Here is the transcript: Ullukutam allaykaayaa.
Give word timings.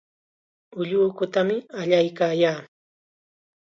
Ullukutam 0.79 1.49
allaykaayaa. 1.79 2.59